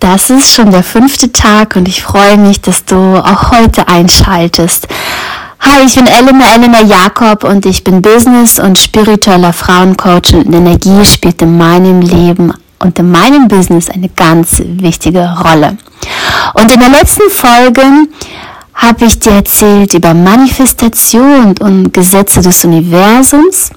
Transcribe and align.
Das 0.00 0.28
ist 0.30 0.54
schon 0.54 0.70
der 0.70 0.82
fünfte 0.82 1.32
Tag 1.32 1.74
und 1.76 1.88
ich 1.88 2.02
freue 2.02 2.36
mich, 2.36 2.60
dass 2.60 2.84
du 2.84 2.96
auch 2.96 3.50
heute 3.50 3.88
einschaltest. 3.88 4.86
Hi, 5.60 5.84
ich 5.86 5.94
bin 5.94 6.06
Elena, 6.06 6.54
Elena 6.54 6.82
Jakob 6.82 7.44
und 7.44 7.64
ich 7.64 7.82
bin 7.82 8.02
Business- 8.02 8.58
und 8.58 8.78
spiritueller 8.78 9.54
Frauencoach 9.54 10.34
und 10.34 10.54
Energie 10.54 11.04
spielt 11.04 11.40
in 11.40 11.56
meinem 11.56 12.02
Leben 12.02 12.52
und 12.78 12.98
in 12.98 13.10
meinem 13.10 13.48
Business 13.48 13.88
eine 13.88 14.10
ganz 14.10 14.62
wichtige 14.64 15.34
Rolle. 15.42 15.78
Und 16.54 16.72
in 16.72 16.78
der 16.80 16.90
letzten 16.90 17.30
Folge 17.30 17.82
habe 18.74 19.06
ich 19.06 19.18
dir 19.18 19.32
erzählt 19.32 19.94
über 19.94 20.12
Manifestation 20.12 21.54
und 21.58 21.92
Gesetze 21.94 22.42
des 22.42 22.62
Universums 22.64 23.70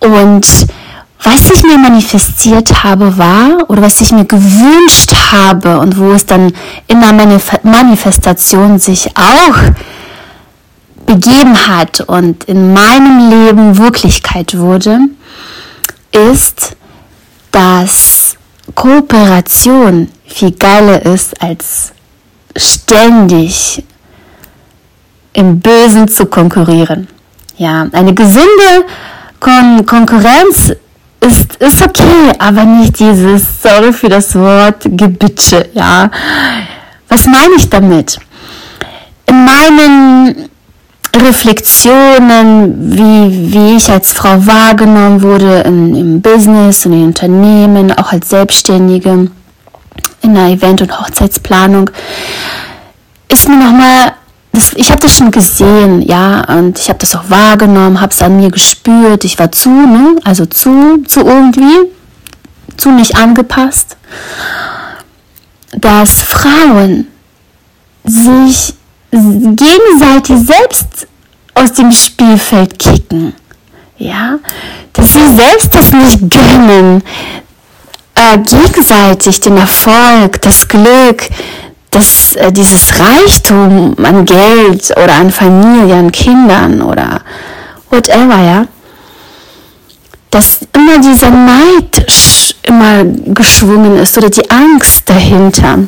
und 0.00 0.66
was 1.22 1.50
ich 1.50 1.62
mir 1.62 1.78
manifestiert 1.78 2.84
habe, 2.84 3.16
war, 3.18 3.68
oder 3.68 3.82
was 3.82 4.00
ich 4.00 4.12
mir 4.12 4.24
gewünscht 4.24 5.14
habe 5.32 5.78
und 5.78 5.98
wo 5.98 6.12
es 6.12 6.26
dann 6.26 6.52
in 6.86 7.00
der 7.00 7.12
Manifestation 7.62 8.78
sich 8.78 9.10
auch 9.16 9.72
begeben 11.06 11.56
hat 11.66 12.00
und 12.00 12.44
in 12.44 12.72
meinem 12.72 13.30
Leben 13.30 13.78
Wirklichkeit 13.78 14.58
wurde, 14.58 14.98
ist, 16.12 16.76
dass 17.52 18.36
Kooperation 18.74 20.08
viel 20.26 20.50
geiler 20.52 21.04
ist, 21.06 21.40
als 21.40 21.92
ständig 22.56 23.84
im 25.32 25.60
Bösen 25.60 26.08
zu 26.08 26.26
konkurrieren. 26.26 27.08
Ja, 27.56 27.86
eine 27.92 28.12
gesunde 28.14 28.86
Kon 29.40 29.84
Konkurrenz 29.86 30.72
ist, 31.58 31.82
okay, 31.82 32.32
aber 32.38 32.64
nicht 32.64 32.98
dieses, 32.98 33.62
sorry 33.62 33.92
für 33.92 34.08
das 34.08 34.34
Wort, 34.34 34.82
Gebitsche, 34.84 35.68
ja. 35.72 36.10
Was 37.08 37.26
meine 37.26 37.54
ich 37.56 37.68
damit? 37.70 38.18
In 39.26 39.44
meinen 39.44 40.48
Reflexionen, 41.14 42.92
wie, 42.92 43.52
wie 43.52 43.76
ich 43.76 43.90
als 43.90 44.12
Frau 44.12 44.46
wahrgenommen 44.46 45.22
wurde 45.22 45.60
in, 45.60 45.94
im 45.94 46.20
Business, 46.20 46.84
in 46.84 46.92
den 46.92 47.04
Unternehmen, 47.04 47.92
auch 47.92 48.12
als 48.12 48.28
Selbstständige, 48.28 49.30
in 50.22 50.34
der 50.34 50.48
Event- 50.48 50.82
und 50.82 51.00
Hochzeitsplanung, 51.00 51.90
ist 53.28 53.48
mir 53.48 53.56
nochmal 53.56 54.12
das, 54.56 54.72
ich 54.74 54.90
habe 54.90 55.02
das 55.02 55.14
schon 55.14 55.30
gesehen, 55.30 56.00
ja, 56.00 56.40
und 56.48 56.78
ich 56.78 56.88
habe 56.88 56.98
das 56.98 57.14
auch 57.14 57.28
wahrgenommen, 57.28 58.00
habe 58.00 58.12
es 58.12 58.22
an 58.22 58.38
mir 58.38 58.50
gespürt. 58.50 59.24
Ich 59.24 59.38
war 59.38 59.52
zu, 59.52 59.68
ne, 59.68 60.16
also 60.24 60.46
zu, 60.46 61.02
zu 61.06 61.20
irgendwie, 61.20 61.90
zu 62.78 62.90
nicht 62.90 63.16
angepasst, 63.16 63.98
dass 65.72 66.22
Frauen 66.22 67.06
sich 68.04 68.74
gegenseitig 69.10 70.38
selbst 70.38 71.06
aus 71.54 71.72
dem 71.74 71.92
Spielfeld 71.92 72.78
kicken, 72.78 73.34
ja, 73.98 74.38
dass 74.94 75.12
sie 75.12 75.36
selbst 75.36 75.74
das 75.74 75.92
nicht 75.92 76.30
gönnen, 76.30 77.02
äh, 78.14 78.38
gegenseitig 78.38 79.40
den 79.42 79.58
Erfolg, 79.58 80.40
das 80.40 80.66
Glück, 80.66 81.28
dass 81.96 82.36
äh, 82.36 82.52
dieses 82.52 83.00
Reichtum 83.00 83.96
an 84.02 84.26
Geld 84.26 84.90
oder 85.02 85.14
an 85.14 85.30
Familie, 85.30 85.94
an 85.94 86.12
Kindern 86.12 86.82
oder 86.82 87.22
whatever, 87.88 88.38
ja, 88.38 88.66
dass 90.30 90.60
immer 90.74 90.98
dieser 90.98 91.30
Neid 91.30 92.58
immer 92.64 93.02
geschwungen 93.32 93.96
ist 93.96 94.18
oder 94.18 94.28
die 94.28 94.50
Angst 94.50 95.08
dahinter. 95.08 95.78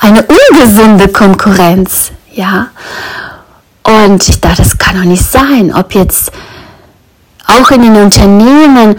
Eine 0.00 0.24
ungesunde 0.26 1.06
Konkurrenz, 1.08 2.10
ja. 2.32 2.66
Und 3.84 4.28
ich 4.28 4.40
dachte, 4.40 4.62
das 4.62 4.76
kann 4.76 4.96
doch 4.96 5.04
nicht 5.04 5.24
sein, 5.24 5.72
ob 5.72 5.94
jetzt 5.94 6.32
auch 7.46 7.70
in 7.70 7.82
den 7.82 7.96
Unternehmen 7.96 8.96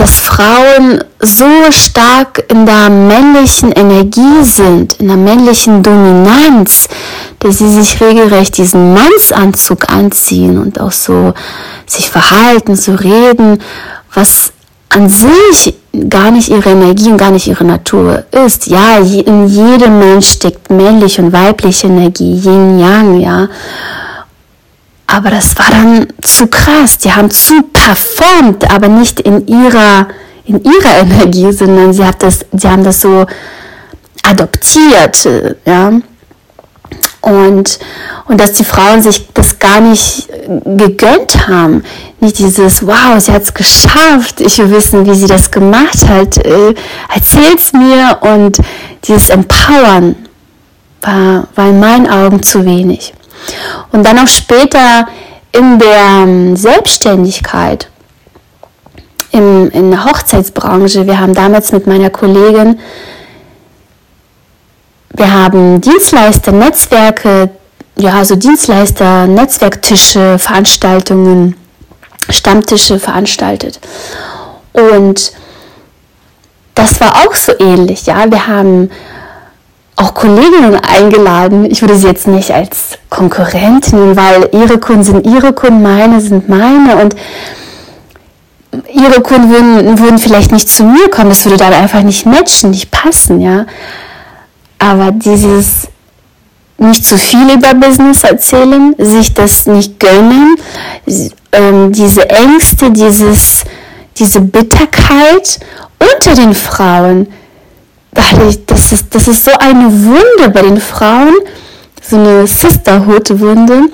dass 0.00 0.18
Frauen 0.18 1.04
so 1.18 1.44
stark 1.70 2.42
in 2.48 2.64
der 2.64 2.88
männlichen 2.88 3.70
Energie 3.70 4.42
sind, 4.44 4.94
in 4.94 5.08
der 5.08 5.18
männlichen 5.18 5.82
Dominanz, 5.82 6.88
dass 7.38 7.58
sie 7.58 7.68
sich 7.68 8.00
regelrecht 8.00 8.56
diesen 8.56 8.94
Mannsanzug 8.94 9.92
anziehen 9.92 10.56
und 10.56 10.80
auch 10.80 10.92
so 10.92 11.34
sich 11.84 12.08
verhalten, 12.08 12.76
so 12.76 12.94
reden, 12.94 13.62
was 14.14 14.54
an 14.88 15.10
sich 15.10 15.74
gar 16.08 16.30
nicht 16.30 16.48
ihre 16.48 16.70
Energie 16.70 17.10
und 17.10 17.18
gar 17.18 17.30
nicht 17.30 17.46
ihre 17.46 17.64
Natur 17.64 18.24
ist. 18.30 18.68
Ja, 18.68 18.96
in 18.96 19.48
jedem 19.48 19.98
Mensch 19.98 20.28
steckt 20.30 20.70
männliche 20.70 21.20
und 21.20 21.34
weibliche 21.34 21.88
Energie, 21.88 22.40
Yin 22.42 22.78
Yang, 22.78 23.20
ja. 23.20 23.48
Aber 25.12 25.30
das 25.30 25.58
war 25.58 25.70
dann 25.70 26.06
zu 26.22 26.46
krass. 26.46 26.98
Die 26.98 27.12
haben 27.12 27.30
zu 27.30 27.62
performt, 27.62 28.70
aber 28.70 28.88
nicht 28.88 29.20
in 29.20 29.46
ihrer, 29.46 30.06
in 30.44 30.62
ihrer 30.62 30.98
Energie, 31.00 31.52
sondern 31.52 31.92
sie, 31.92 32.04
hat 32.04 32.22
das, 32.22 32.46
sie 32.52 32.68
haben 32.68 32.84
das 32.84 33.00
so 33.00 33.26
adoptiert. 34.22 35.28
Ja? 35.64 35.92
Und, 37.22 37.78
und 38.28 38.40
dass 38.40 38.52
die 38.52 38.64
Frauen 38.64 39.02
sich 39.02 39.28
das 39.34 39.58
gar 39.58 39.80
nicht 39.80 40.28
gegönnt 40.64 41.48
haben. 41.48 41.82
Nicht 42.20 42.38
dieses, 42.38 42.86
wow, 42.86 43.18
sie 43.18 43.32
hat 43.32 43.42
es 43.42 43.52
geschafft, 43.52 44.40
ich 44.40 44.58
will 44.58 44.70
wissen, 44.70 45.06
wie 45.06 45.14
sie 45.14 45.26
das 45.26 45.50
gemacht 45.50 46.08
hat, 46.08 46.38
äh, 46.38 46.74
erzähl's 47.14 47.72
mir. 47.72 48.18
Und 48.20 48.58
dieses 49.04 49.28
Empowern 49.28 50.14
war, 51.02 51.48
war 51.54 51.68
in 51.68 51.80
meinen 51.80 52.08
Augen 52.08 52.42
zu 52.42 52.64
wenig. 52.64 53.12
Und 53.92 54.04
dann 54.04 54.18
auch 54.18 54.28
später 54.28 55.08
in 55.52 55.78
der 55.78 56.22
ähm, 56.22 56.56
Selbstständigkeit, 56.56 57.88
im, 59.32 59.70
in 59.70 59.90
der 59.90 60.04
Hochzeitsbranche. 60.04 61.06
Wir 61.06 61.18
haben 61.18 61.34
damals 61.34 61.72
mit 61.72 61.86
meiner 61.86 62.10
Kollegin, 62.10 62.78
wir 65.12 65.32
haben 65.32 65.80
Dienstleister, 65.80 66.52
Netzwerke, 66.52 67.50
ja, 67.96 68.24
so 68.24 68.36
Dienstleister, 68.36 69.26
Netzwerktische, 69.26 70.38
Veranstaltungen, 70.38 71.56
Stammtische 72.28 72.98
veranstaltet. 72.98 73.80
Und 74.72 75.32
das 76.74 77.00
war 77.00 77.26
auch 77.26 77.34
so 77.34 77.52
ähnlich, 77.58 78.06
ja. 78.06 78.30
Wir 78.30 78.46
haben 78.46 78.90
auch 80.00 80.14
Kolleginnen 80.14 80.76
eingeladen. 80.76 81.70
Ich 81.70 81.82
würde 81.82 81.94
sie 81.94 82.06
jetzt 82.06 82.26
nicht 82.26 82.50
als 82.52 82.98
Konkurrent 83.10 83.92
weil 83.92 84.48
ihre 84.52 84.78
Kunden 84.78 85.04
sind 85.04 85.26
ihre 85.26 85.52
Kunden, 85.52 85.82
meine 85.82 86.20
sind 86.20 86.48
meine 86.48 86.96
und 86.96 87.14
ihre 88.92 89.20
Kunden 89.20 89.50
würden, 89.50 89.98
würden 89.98 90.18
vielleicht 90.18 90.52
nicht 90.52 90.68
zu 90.68 90.84
mir 90.84 91.08
kommen. 91.10 91.30
Das 91.30 91.44
würde 91.44 91.58
dann 91.58 91.72
einfach 91.72 92.02
nicht 92.02 92.24
matchen, 92.24 92.70
nicht 92.70 92.90
passen, 92.90 93.40
ja. 93.40 93.66
Aber 94.78 95.10
dieses 95.10 95.88
nicht 96.78 97.04
zu 97.04 97.18
viel 97.18 97.50
über 97.50 97.74
Business 97.74 98.24
erzählen, 98.24 98.94
sich 98.96 99.34
das 99.34 99.66
nicht 99.66 100.00
gönnen, 100.00 100.56
ähm, 101.52 101.92
diese 101.92 102.28
Ängste, 102.30 102.90
dieses, 102.90 103.64
diese 104.16 104.40
Bitterkeit 104.40 105.60
unter 105.98 106.34
den 106.34 106.54
Frauen, 106.54 107.26
das 108.12 108.92
ist, 108.92 109.14
das 109.14 109.28
ist 109.28 109.44
so 109.44 109.52
eine 109.58 109.86
Wunde 110.04 110.50
bei 110.52 110.62
den 110.62 110.80
Frauen, 110.80 111.34
so 112.02 112.16
eine 112.16 112.46
Sisterhood-Wunde, 112.46 113.88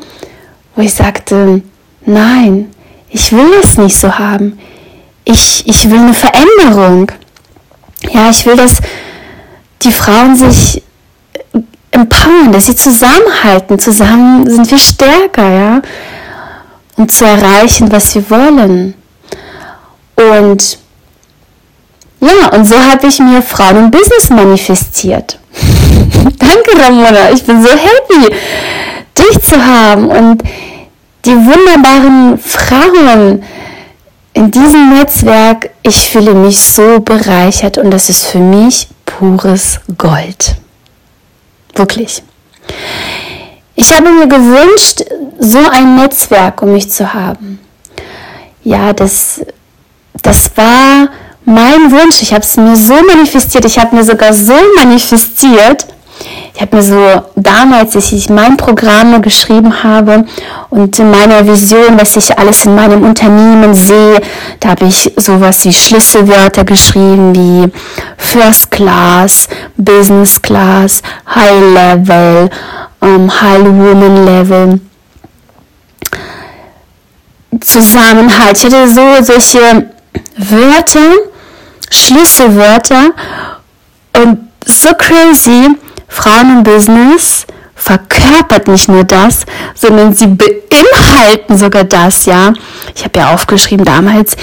wo 0.75 0.83
ich 0.83 0.95
sagte, 0.95 1.63
nein, 2.05 2.71
ich 3.11 3.33
will 3.33 3.53
es 3.63 3.79
nicht 3.79 3.97
so 3.97 4.19
haben. 4.19 4.59
Ich, 5.25 5.67
ich 5.67 5.91
will 5.91 5.99
eine 5.99 6.15
Veränderung. 6.15 7.11
Ja, 8.11 8.31
ich 8.31 8.45
will, 8.47 8.57
dass 8.57 8.81
die 9.83 9.93
Frauen 9.93 10.37
sich 10.37 10.83
empowern, 11.91 12.53
dass 12.53 12.67
sie 12.67 12.77
zusammenhalten. 12.77 13.79
Zusammen 13.79 14.49
sind 14.49 14.71
wir 14.71 14.79
stärker, 14.79 15.51
ja, 15.51 15.83
um 16.97 17.09
zu 17.09 17.25
erreichen, 17.25 17.91
was 17.91 18.15
wir 18.15 18.31
wollen. 18.31 18.95
Und 20.17 20.79
Ja, 22.21 22.49
und 22.53 22.67
so 22.67 22.77
habe 22.77 23.07
ich 23.07 23.19
mir 23.19 23.43
Frauen 23.43 23.77
im 23.77 23.91
Business 23.91 24.31
manifestiert. 24.31 25.39
Danke, 26.39 26.83
Ramona. 26.83 27.31
Ich 27.33 27.45
bin 27.45 27.63
so 27.63 27.69
happy, 27.69 28.35
dich 29.17 29.43
zu 29.43 29.65
haben 29.65 30.09
und 30.09 30.43
die 31.25 31.35
wunderbaren 31.35 32.39
Frauen 32.39 33.43
in 34.33 34.51
diesem 34.51 34.95
Netzwerk. 34.97 35.71
Ich 35.83 36.11
fühle 36.11 36.35
mich 36.35 36.59
so 36.59 37.01
bereichert 37.01 37.79
und 37.79 37.91
das 37.91 38.09
ist 38.09 38.27
für 38.27 38.39
mich 38.39 38.89
pures 39.05 39.81
Gold. 39.99 40.57
Wirklich. 41.75 42.23
Ich 43.75 43.95
habe 43.95 44.11
mir 44.11 44.27
gewünscht, 44.27 45.05
so 45.39 45.59
ein 45.71 45.97
Netzwerk 45.97 46.63
um 46.63 46.73
mich 46.73 46.91
zu 46.91 47.13
haben. 47.13 47.61
Ja, 48.65 48.93
das, 48.93 49.43
das 50.23 50.51
war 50.57 51.09
mein 51.46 51.90
Wunsch. 51.90 52.20
Ich 52.22 52.32
habe 52.32 52.43
es 52.43 52.56
mir 52.56 52.76
so 52.76 52.94
manifestiert. 52.94 53.64
Ich 53.64 53.78
habe 53.78 53.96
mir 53.96 54.04
sogar 54.04 54.34
so 54.34 54.54
manifestiert. 54.76 55.87
Ich 56.54 56.60
habe 56.60 56.76
mir 56.76 56.82
so 56.82 57.22
damals, 57.37 57.94
als 57.94 58.10
ich 58.12 58.31
mein 58.31 58.56
Programm 58.56 59.20
geschrieben 59.20 59.82
habe 59.82 60.25
und 60.70 60.98
in 60.98 61.10
meiner 61.10 61.46
Vision, 61.46 61.98
was 62.00 62.16
ich 62.16 62.37
alles 62.38 62.64
in 62.64 62.75
meinem 62.75 63.04
Unternehmen 63.04 63.75
sehe, 63.75 64.20
da 64.60 64.70
habe 64.70 64.87
ich 64.87 65.12
sowas 65.16 65.64
wie 65.66 65.72
Schlüsselwörter 65.72 66.64
geschrieben 66.64 67.34
wie 67.37 67.70
First 68.16 68.70
Class, 68.70 69.48
Business 69.76 70.40
Class, 70.40 71.02
High 71.34 71.75
Level, 71.75 72.48
um, 73.00 73.31
High 73.40 73.64
Woman 73.66 74.25
Level. 74.25 74.81
Zusammenhalt. 77.60 78.56
Ich 78.56 78.64
hatte 78.64 78.88
so 78.88 79.22
solche 79.22 79.90
Wörter, 80.38 81.12
Schlüsselwörter 81.91 83.11
und 84.17 84.38
so 84.65 84.91
crazy. 84.94 85.77
Frauen 86.09 86.59
im 86.59 86.62
Business 86.62 87.47
verkörpert 87.75 88.69
nicht 88.69 88.88
nur 88.88 89.05
das, 89.05 89.44
sondern 89.75 90.15
sie 90.15 90.29
beinhalten 90.29 91.56
sogar 91.59 91.85
das, 91.85 92.27
ja. 92.27 92.53
Ich 92.94 93.05
habe 93.05 93.19
ja 93.19 93.35
aufgeschrieben 93.35 93.85
damals, 93.85 94.37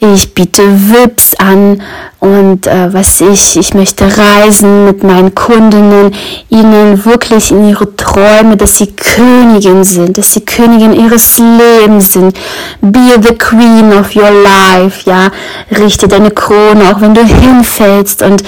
ich 0.00 0.34
biete 0.34 0.62
VIPs 0.64 1.34
an 1.36 1.80
und 2.22 2.68
äh, 2.68 2.94
was 2.94 3.20
ich, 3.20 3.56
ich 3.56 3.74
möchte 3.74 4.04
reisen 4.04 4.84
mit 4.84 5.02
meinen 5.02 5.34
Kundinnen, 5.34 6.14
ihnen 6.50 7.04
wirklich 7.04 7.50
in 7.50 7.68
ihre 7.68 7.96
Träume, 7.96 8.56
dass 8.56 8.78
sie 8.78 8.92
Königin 8.92 9.82
sind, 9.82 10.16
dass 10.18 10.32
sie 10.32 10.42
Königin 10.42 10.92
ihres 10.92 11.40
Lebens 11.40 12.12
sind. 12.12 12.38
Be 12.80 13.20
the 13.20 13.34
queen 13.34 13.92
of 13.92 14.14
your 14.14 14.30
life, 14.30 15.10
ja. 15.10 15.32
Richte 15.76 16.06
deine 16.06 16.30
Krone, 16.30 16.94
auch 16.94 17.00
wenn 17.00 17.12
du 17.12 17.24
hinfällst 17.24 18.22
und 18.22 18.44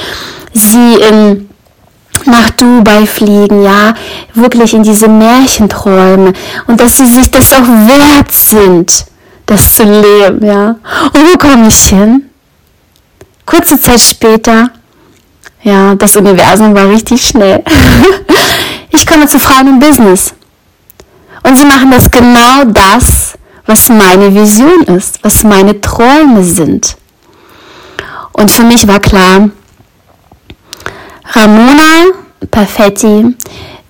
sie 0.53 0.95
in 1.11 1.49
nach 2.27 2.51
Dubai 2.51 3.07
fliegen, 3.07 3.65
ja, 3.65 3.95
wirklich 4.35 4.73
in 4.75 4.85
diese 4.85 5.09
Märchenträume 5.09 6.33
und 6.69 6.81
dass 6.81 6.99
sie 6.99 7.07
sich 7.07 7.29
das 7.29 7.53
auch 7.53 7.67
wert 7.67 8.31
sind 8.31 9.07
das 9.47 9.75
zu 9.75 9.83
leben, 9.83 10.47
ja. 10.47 10.77
Und 11.13 11.33
wo 11.33 11.37
komme 11.39 11.69
ich 11.69 11.89
hin? 11.89 12.24
Kurze 13.47 13.81
Zeit 13.81 14.01
später, 14.01 14.71
ja, 15.63 15.95
das 15.95 16.17
Universum 16.17 16.75
war 16.75 16.89
richtig 16.89 17.27
schnell. 17.27 17.63
ich 18.91 19.07
komme 19.07 19.27
zu 19.27 19.39
Frauen 19.39 19.69
im 19.69 19.79
Business. 19.79 20.35
Und 21.43 21.57
sie 21.57 21.67
machen 21.67 21.91
das 21.91 22.11
genau 22.11 22.65
das, 22.65 23.35
was 23.67 23.89
meine 23.89 24.35
Vision 24.35 24.83
ist, 24.85 25.23
was 25.23 25.45
meine 25.45 25.81
Träume 25.81 26.43
sind. 26.43 26.97
Und 28.33 28.51
für 28.51 28.63
mich 28.63 28.87
war 28.89 29.01
klar, 29.01 29.51
Ramona 31.33 32.13
Perfetti 32.51 33.37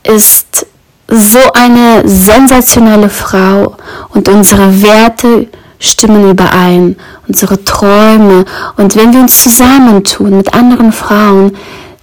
ist 0.03 0.67
so 1.09 1.53
eine 1.53 2.07
sensationelle 2.09 3.09
Frau 3.09 3.77
und 4.11 4.29
unsere 4.29 4.83
Werte 4.83 5.49
stimmen 5.79 6.31
überein, 6.31 6.97
unsere 7.29 7.62
Träume. 7.65 8.44
Und 8.76 8.97
wenn 8.97 9.12
wir 9.12 9.21
uns 9.21 9.43
zusammentun 9.43 10.37
mit 10.37 10.55
anderen 10.55 10.93
Frauen, 10.93 11.56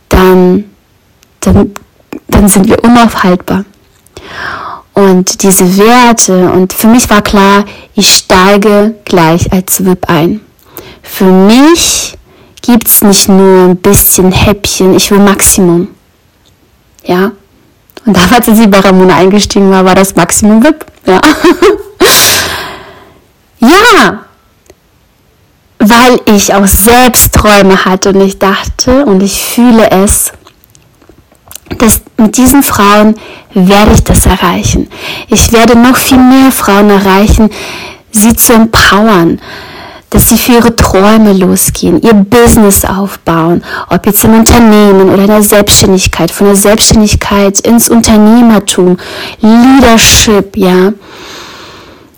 dann, 0.09 0.65
dann, 1.39 1.71
dann 2.27 2.47
sind 2.47 2.67
wir 2.67 2.83
unaufhaltbar. 2.83 3.65
Und 4.93 5.43
diese 5.43 5.77
Werte, 5.77 6.51
und 6.51 6.73
für 6.73 6.87
mich 6.87 7.09
war 7.09 7.21
klar, 7.21 7.65
ich 7.95 8.07
steige 8.07 8.95
gleich 9.05 9.51
als 9.51 9.83
WIP 9.85 10.09
ein. 10.09 10.41
Für 11.01 11.25
mich 11.25 12.17
gibt 12.61 12.87
es 12.87 13.01
nicht 13.01 13.29
nur 13.29 13.69
ein 13.69 13.77
bisschen 13.77 14.31
Häppchen, 14.31 14.93
ich 14.95 15.09
will 15.09 15.19
Maximum. 15.19 15.87
Ja, 17.03 17.31
und 18.05 18.17
damals, 18.17 18.31
als 18.47 18.59
ich 18.59 18.69
bei 18.69 18.79
Ramona 18.79 19.15
eingestiegen 19.15 19.69
war, 19.71 19.85
war 19.85 19.95
das 19.95 20.15
Maximum 20.15 20.63
VIP. 20.63 20.85
Ja. 21.05 21.21
weil 25.79 26.19
ich 26.35 26.53
auch 26.53 26.67
selbst 26.67 27.33
Träume 27.33 27.85
hatte 27.85 28.09
und 28.09 28.21
ich 28.21 28.37
dachte 28.37 29.05
und 29.05 29.21
ich 29.23 29.41
fühle 29.41 29.89
es, 29.89 30.31
dass 31.77 32.01
mit 32.17 32.37
diesen 32.37 32.61
Frauen 32.61 33.15
werde 33.53 33.93
ich 33.93 34.03
das 34.03 34.25
erreichen. 34.25 34.89
Ich 35.27 35.51
werde 35.51 35.77
noch 35.77 35.97
viel 35.97 36.19
mehr 36.19 36.51
Frauen 36.51 36.89
erreichen, 36.89 37.49
sie 38.11 38.35
zu 38.35 38.53
empowern, 38.53 39.41
dass 40.11 40.29
sie 40.29 40.37
für 40.37 40.53
ihre 40.53 40.75
Träume 40.75 41.33
losgehen, 41.33 42.01
ihr 42.01 42.13
Business 42.13 42.85
aufbauen, 42.85 43.63
ob 43.89 44.05
jetzt 44.05 44.23
im 44.25 44.37
Unternehmen 44.37 45.09
oder 45.09 45.23
in 45.23 45.29
der 45.29 45.41
Selbstständigkeit, 45.41 46.29
von 46.29 46.47
der 46.47 46.57
Selbstständigkeit 46.57 47.61
ins 47.61 47.89
Unternehmertum, 47.89 48.97
Leadership, 49.39 50.57
ja. 50.57 50.91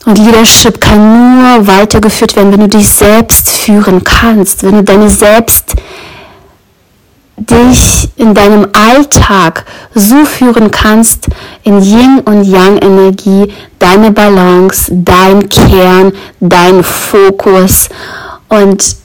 Und 0.05 0.17
Leadership 0.17 0.81
kann 0.93 1.41
nur 1.41 1.67
weitergeführt 1.67 2.35
werden, 2.35 2.51
wenn 2.51 2.69
du 2.69 2.77
dich 2.77 2.89
selbst 2.89 3.49
führen 3.49 4.03
kannst, 4.03 4.63
wenn 4.63 4.75
du 4.75 4.83
deine 4.83 5.09
Selbst 5.09 5.73
dich 7.35 8.09
in 8.15 8.35
deinem 8.35 8.67
Alltag 8.73 9.65
so 9.95 10.23
führen 10.23 10.69
kannst, 10.69 11.27
in 11.63 11.81
Yin 11.81 12.21
und 12.25 12.43
Yang 12.43 12.77
Energie, 12.77 13.51
deine 13.79 14.11
Balance, 14.11 14.91
dein 14.91 15.49
Kern, 15.49 16.13
dein 16.39 16.83
Fokus. 16.83 17.89
Und 18.49 18.95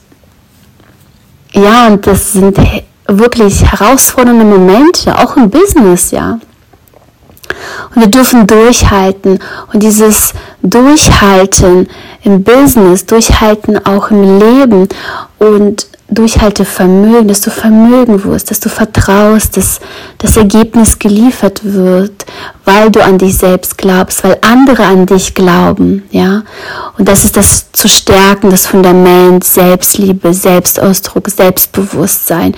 ja, 1.53 1.87
und 1.87 2.05
das 2.05 2.33
sind 2.33 2.59
wirklich 3.07 3.63
herausfordernde 3.65 4.45
Momente, 4.45 5.17
auch 5.17 5.35
im 5.35 5.49
Business, 5.49 6.11
ja. 6.11 6.39
Und 7.93 8.01
wir 8.01 8.09
dürfen 8.09 8.47
durchhalten. 8.47 9.39
Und 9.73 9.83
dieses 9.83 10.33
Durchhalten 10.61 11.87
im 12.23 12.43
Business, 12.43 13.05
Durchhalten 13.05 13.85
auch 13.85 14.11
im 14.11 14.39
Leben 14.39 14.87
und 15.37 15.87
Durchhaltevermögen, 16.11 17.27
dass 17.27 17.41
du 17.41 17.51
Vermögen 17.51 18.23
wirst, 18.23 18.49
dass 18.49 18.59
du 18.59 18.67
vertraust, 18.69 19.57
dass 19.57 19.79
das 20.17 20.37
Ergebnis 20.37 20.97
geliefert 20.97 21.61
wird, 21.63 22.25
weil 22.65 22.89
du 22.89 23.03
an 23.03 23.19
dich 23.19 23.37
selbst 23.37 23.77
glaubst, 23.77 24.23
weil 24.23 24.39
andere 24.41 24.85
an 24.85 25.05
dich 25.05 25.35
glauben, 25.35 26.03
ja. 26.09 26.41
Und 26.97 27.07
das 27.07 27.25
ist 27.25 27.37
das 27.37 27.71
zu 27.71 27.87
stärken, 27.87 28.49
das 28.49 28.65
Fundament, 28.65 29.43
Selbstliebe, 29.43 30.33
Selbstausdruck, 30.33 31.29
Selbstbewusstsein, 31.29 32.55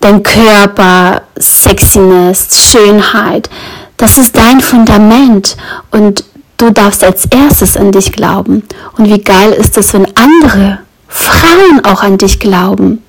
dein 0.00 0.24
Körper, 0.24 1.22
Sexiness, 1.38 2.48
Schönheit. 2.72 3.48
Das 3.96 4.18
ist 4.18 4.36
dein 4.36 4.60
Fundament 4.60 5.56
und 5.90 6.24
du 6.56 6.70
darfst 6.70 7.04
als 7.04 7.26
erstes 7.26 7.76
an 7.76 7.92
dich 7.92 8.12
glauben. 8.12 8.62
Und 8.96 9.08
wie 9.08 9.20
geil 9.20 9.52
ist 9.52 9.76
es, 9.76 9.92
wenn 9.94 10.06
andere 10.16 10.78
Frauen 11.08 11.84
auch 11.84 12.02
an 12.02 12.18
dich 12.18 12.38
glauben, 12.40 13.02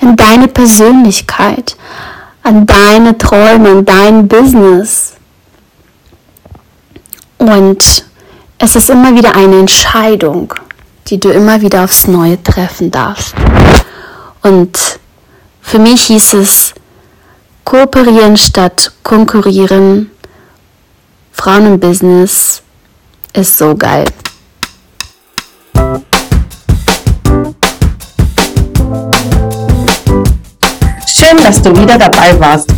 an 0.00 0.16
deine 0.16 0.48
Persönlichkeit, 0.48 1.76
an 2.42 2.66
deine 2.66 3.18
Träume, 3.18 3.70
an 3.70 3.84
dein 3.84 4.28
Business. 4.28 5.14
Und 7.38 8.04
es 8.58 8.76
ist 8.76 8.90
immer 8.90 9.14
wieder 9.14 9.36
eine 9.36 9.58
Entscheidung, 9.58 10.54
die 11.08 11.20
du 11.20 11.30
immer 11.30 11.60
wieder 11.60 11.84
aufs 11.84 12.06
Neue 12.06 12.42
treffen 12.42 12.90
darfst. 12.90 13.34
Und 14.42 14.98
für 15.60 15.78
mich 15.78 16.04
hieß 16.04 16.34
es, 16.34 16.74
kooperieren 17.68 18.34
statt 18.38 18.92
konkurrieren. 19.02 20.10
Frauen 21.32 21.66
im 21.66 21.78
Business 21.78 22.62
ist 23.34 23.58
so 23.58 23.76
geil. 23.76 24.06
Schön, 31.06 31.36
dass 31.44 31.60
du 31.60 31.76
wieder 31.76 31.98
dabei 31.98 32.40
warst. 32.40 32.77